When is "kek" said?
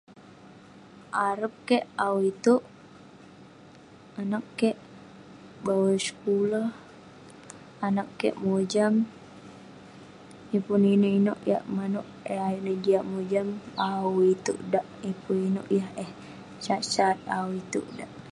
1.67-1.85, 4.59-4.77, 8.19-8.35